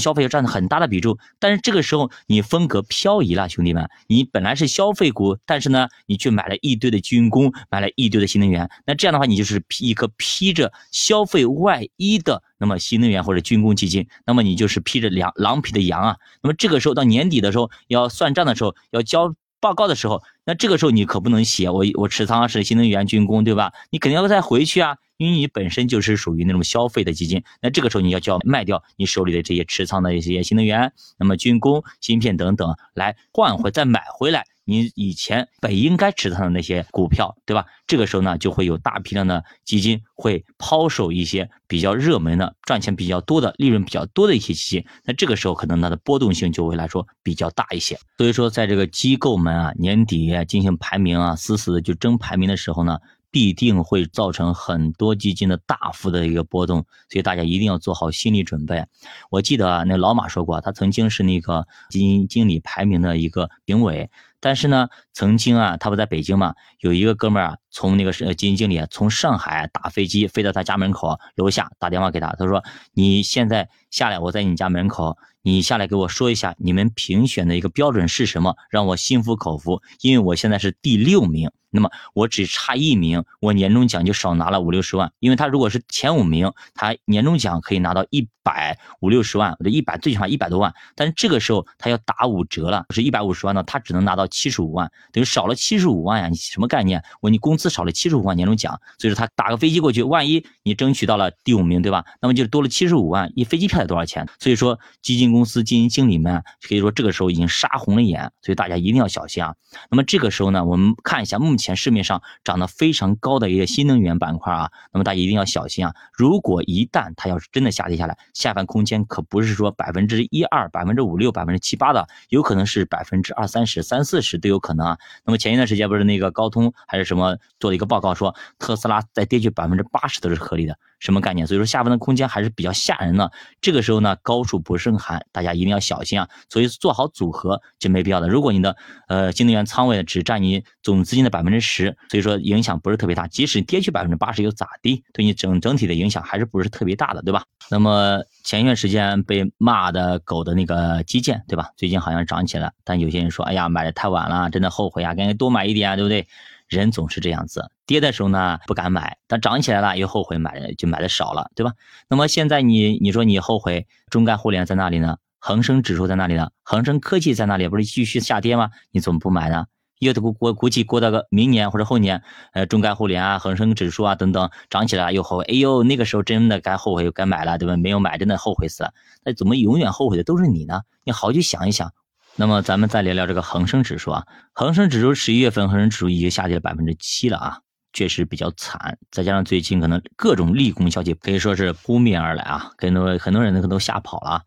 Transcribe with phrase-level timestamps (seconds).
[0.00, 1.18] 消费要占很大的比重。
[1.38, 16.16] 但是这个时候你风格漂移了，兄弟们，你本来是消费股，但是呢，你去买了一堆的军工，买了一堆的新能源，那这样的话，你就是披一颗披着消费外衣的那么新能源或者军工基金，那么你就是披着狼狼皮的羊啊。
[16.42, 19.34] 那么这个时候到年底的时候要算账的时候要交。
[19.62, 23.74] 报告的时候，那这个时候你可不能写我我持仓是新能源军工，对吧？
[23.90, 27.44] 你肯定要再回去啊，因为你本身就是属于那种消费的基金。
[27.60, 34.46] 那这个时候你要就要卖掉你手里的这些持仓的一些新能源，那么军工、芯片等等，来换回再买回来。
[34.64, 37.66] 你以前本应该持仓的那些股票，对吧？
[37.86, 44.86] 这个时候呢，就会有大批量的基金会抛售一些比较热门的、赚钱比较多的、利润比较多的一些基金。
[45.04, 47.98] 那这个时候可能它的波动性就会来说比较大一些。
[48.16, 53.00] 所以说，在这个机构们啊年底进行排名啊，死死的就争排名的时候呢。
[53.30, 58.84] 必定会造成很多基金的大幅的一个波动，所以大家一定要做好心理准备。
[59.30, 85.12] 我记得啊，那老马说过，他曾经是那个基金经理排名的一个评委，但是呢，曾经啊，他不在北京嘛，有一个哥们儿啊，从那个是基金经理从上海打飞机飞到他家门口楼下打电话给他，他说：“你现在下来，我在你家门口，你下来给我说一下你们评选的一个标准是什么，让我心服口服，因为我现在是第六名。”那么我只差一名，我年终奖就少拿了五六十万。
[85.20, 90.74] 因为他如果是前五名，他年终奖可以拿到一百五六十万，这一百最起码一百多万。
[90.96, 96.28] 但是这个时候他要打五折了，是一百五十万呢，他只能拿到七十五万，等于少了七十五万呀！
[96.28, 97.00] 你什么概念？
[97.20, 102.04] 我你工资少了七十五万年终奖，所以说他打个飞机过去，万一你争取到了第五名，对吧？
[102.20, 104.28] 那么就多了七十五万，一飞机票得多少钱？
[104.40, 109.54] 所以说基金公司基金经理们可以说这个时候已经杀红了眼，所以大家一定要小心啊。
[109.88, 111.60] 那么这个时候呢，我们看一下目。
[111.60, 115.94] 前市面上涨得非常高的一个新能源板块啊，那么大家一定要小心啊！
[116.10, 124.98] 如果一旦它要是真的下跌下来，下盘空间可不是说百分之一二、百分之五六、百分之七八的，有可能是百分之二三十、三四十都有可能啊。
[125.24, 130.78] 那么前一段时间不是那个高通还是什么做了一个报告说，特斯拉再跌去百分之八十都是合理的。
[131.00, 131.44] 什么概念？
[131.46, 133.32] 所以说下方的空间还是比较吓人的。
[133.60, 136.28] 这个时候呢，高处不胜寒，大家一定要小心啊。
[136.48, 138.28] 所以做好组合就没必要的。
[138.28, 138.76] 如果你的
[139.08, 143.26] 呃新能源仓位只占你总资金的百分之十，所以说影响不是特别大。
[143.26, 145.02] 即使跌去百分之八十又咋地？
[145.12, 147.42] 对你整整体的影响还是不是特别大的，对吧？
[147.70, 151.70] 那么前一段时间被骂的狗的那个基建，对吧？
[151.76, 156.26] 最近好像涨起来，但有些人说，哎呀，买的太晚了，真的后悔啊，赶紧多买一点啊，对不对？
[156.70, 161.72] 人总是这样子，跌的时候呢不敢买，但涨起来了又后悔买，就买的少了，对吧？
[162.08, 165.16] 那么现在你你说你后悔，中概互联在那里呢？
[165.40, 166.50] 恒生指数在那里呢？
[166.62, 167.66] 恒生科技在那里？
[167.66, 168.70] 不是继续下跌吗？
[168.92, 169.66] 你怎么不买呢？
[169.98, 172.22] 又估估估计过到个明年或者后年，
[172.52, 177.76] 呃，中概互联啊、恒生指数啊等等涨起来又后悔，哎呦，那个时候真的该后悔又该买了，对吧？
[177.76, 178.94] 没有买真的后悔死了。
[179.24, 180.82] 那怎么永远后悔的都是你呢？
[181.04, 181.92] 你好好去想一想。
[182.36, 187.58] 那么咱们再聊聊这个恒生指数啊，恒生指数十一月份恒生指数已经下跌了百分之七了啊，
[187.92, 188.96] 确实比较惨。
[189.10, 194.42] 再加上最近可能各种利空消息可以说是扑面而来啊，很多很多人可能都吓跑了，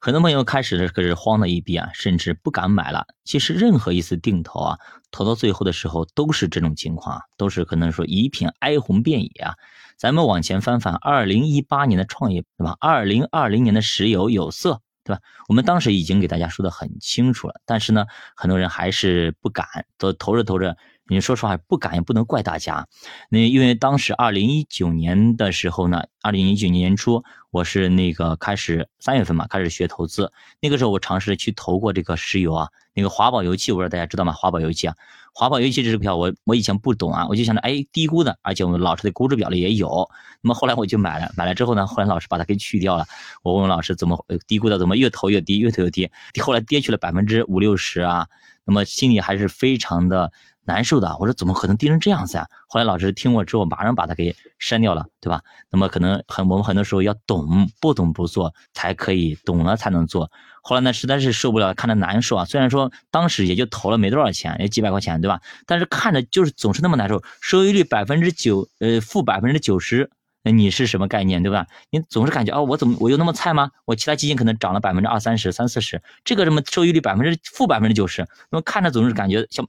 [0.00, 3.06] 很多朋友开始可是慌的一逼啊，甚至不敢买了。
[3.24, 4.78] 其实任何一次定投啊，
[5.10, 9.54] 投到最后的时候都是这种情况，都是可能说一片哀鸿遍野啊。
[9.98, 12.74] 咱们往前翻翻二零一八年的创业，对吧？
[12.80, 14.80] 二零二零年的石油有色。
[15.04, 15.20] 对吧？
[15.48, 19.66] 我们当时已经给大家说的很清楚了，但是呢，很多人还是不敢，
[19.98, 20.76] 都投着投着。
[21.06, 22.88] 你说实话，不敢也不能怪大家。
[23.28, 30.32] 那因为当时二零一九年的时候呢，二零一九年初，我是那个开始三月份嘛，开始学投资。
[30.60, 34.32] 那个时候我尝试去投过这个石油啊，那个华宝油气，我不知道大家知道吗？
[34.32, 34.94] 华宝油气啊。
[35.34, 40.08] 华宝油气这支票，我我以前不懂啊，我就想着，哎，低估的，而且我们老师的估值表里也有。
[40.40, 43.04] 那么后来我就买了，买了之后呢，后来老师把它给去掉了。
[43.42, 46.10] 我问老师怎么低估的，怎么越投越低，越投越低，
[46.40, 48.26] 后来跌去了百分之五六十啊。
[48.64, 50.32] 那么心里还是非常的。
[50.64, 52.46] 难受的，我说怎么可能跌成这样子啊？
[52.68, 55.42] 后来老师听我之后，马上把它给删掉了，对吧？
[55.70, 60.30] 那么可能很我们很多时候要懂，不懂不做才可以，懂了才能做。
[60.62, 62.44] 后来呢，实在是受不了，看着难受啊。
[62.44, 65.40] 虽然说当时也就投了没多少钱，也几百块钱，对吧？
[65.66, 70.10] 但是看着就是总是那么难受，收益率百分之九，呃，负百分之九十。
[70.46, 71.66] 那你是什么概念，对吧？
[71.88, 73.70] 你总是感觉啊，我怎么我有那么菜吗？
[73.86, 79.66] 我其他基金可能涨了百分之二三十、三四十，这个什么收益率百分之负百分之九十，那么看着总是感觉像